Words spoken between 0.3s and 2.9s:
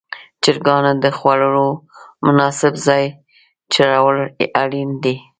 چرګانو ته د خوړلو مناسب